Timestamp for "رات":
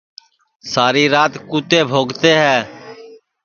1.13-1.33